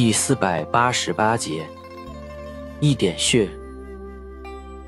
[0.00, 1.66] 第四百八十八节，
[2.78, 3.48] 一点穴，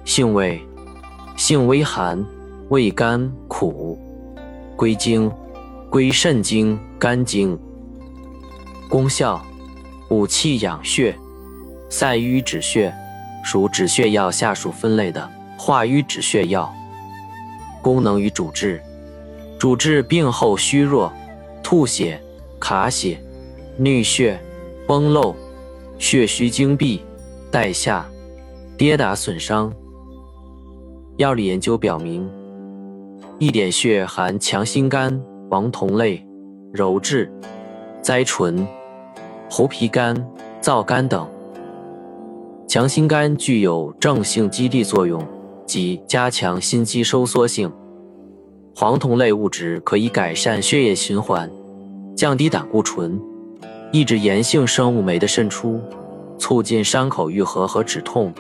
[0.05, 0.65] 性味，
[1.37, 2.25] 性微寒，
[2.69, 3.99] 味甘苦，
[4.77, 5.29] 归经，
[5.91, 7.59] 归肾经、肝经。
[8.89, 9.45] 功效，
[10.09, 11.13] 补气养血，
[11.89, 12.95] 散瘀止血，
[13.43, 16.73] 属止血药下属分类的化瘀止血药。
[17.83, 18.81] 功能与主治，
[19.59, 21.13] 主治病后虚弱、
[21.65, 22.23] 吐血、
[22.61, 23.21] 卡血、
[23.81, 24.41] 衄血。
[24.91, 25.33] 崩漏、
[26.01, 27.01] 血虚经闭、
[27.49, 28.05] 带下、
[28.77, 29.73] 跌打损伤。
[31.17, 32.29] 药理研究表明，
[33.39, 36.27] 一点穴含强心苷、黄酮类、
[36.75, 37.33] 鞣质、
[38.03, 38.67] 甾醇、
[39.49, 40.21] 猴皮苷、
[40.61, 41.25] 皂苷等。
[42.67, 45.25] 强心苷具有正性激励作用，
[45.65, 47.73] 即加强心肌收缩性。
[48.75, 51.49] 黄酮类物质可以改善血液循环，
[52.17, 53.30] 降低胆固醇。
[53.93, 55.81] 抑制炎性生物酶的渗出，
[56.39, 58.33] 促进伤口愈合和止痛。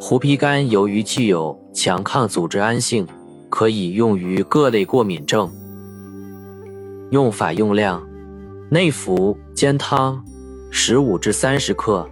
[0.00, 3.06] 胡皮苷由于具有强抗组织胺性，
[3.48, 5.48] 可以用于各类过敏症。
[7.10, 8.04] 用法用量：
[8.68, 10.24] 内服煎汤，
[10.70, 12.04] 十五至三十克；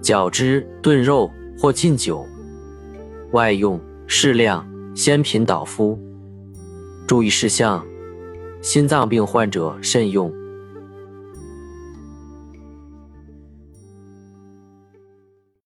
[0.00, 2.24] 绞汁炖肉或浸酒。
[3.32, 5.98] 外用适量，鲜品导敷。
[7.08, 7.84] 注意事项。
[8.66, 10.45] 心脏病患者慎用。